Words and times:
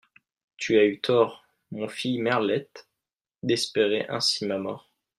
Tu 0.57 0.79
as 0.79 0.83
eu 0.85 0.99
tort, 0.99 1.45
mon 1.69 1.87
fille 1.87 2.19
Merlette, 2.19 2.89
d'espérer 3.43 4.07
ainsi 4.09 4.47
ma 4.47 4.57
mort. 4.57 4.89